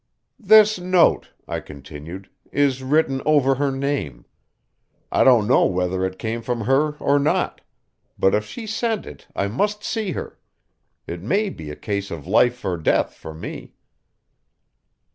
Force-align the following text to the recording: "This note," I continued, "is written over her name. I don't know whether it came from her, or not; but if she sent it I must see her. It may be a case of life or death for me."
"This 0.39 0.79
note," 0.79 1.29
I 1.47 1.59
continued, 1.59 2.27
"is 2.51 2.81
written 2.81 3.21
over 3.23 3.53
her 3.53 3.69
name. 3.71 4.25
I 5.11 5.23
don't 5.23 5.45
know 5.45 5.67
whether 5.67 6.03
it 6.03 6.17
came 6.17 6.41
from 6.41 6.61
her, 6.61 6.93
or 6.97 7.19
not; 7.19 7.61
but 8.17 8.33
if 8.33 8.43
she 8.47 8.65
sent 8.65 9.05
it 9.05 9.27
I 9.35 9.47
must 9.47 9.83
see 9.83 10.13
her. 10.13 10.39
It 11.05 11.21
may 11.21 11.51
be 11.51 11.69
a 11.69 11.75
case 11.75 12.09
of 12.09 12.25
life 12.25 12.65
or 12.65 12.77
death 12.77 13.13
for 13.13 13.31
me." 13.35 13.75